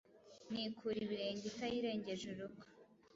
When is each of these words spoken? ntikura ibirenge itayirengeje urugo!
ntikura 0.51 0.97
ibirenge 1.05 1.45
itayirengeje 1.51 2.25
urugo! 2.31 2.63